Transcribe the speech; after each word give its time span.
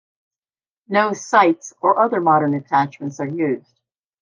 No 0.87 1.13
sights 1.13 1.73
or 1.79 1.99
other 1.99 2.19
modern 2.21 2.55
attachments 2.55 3.19
are 3.19 3.27
used. 3.27 3.79